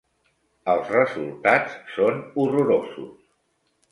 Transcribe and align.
Els 0.71 0.87
resultats 0.93 1.77
són 1.97 2.19
horrorosos. 2.45 3.15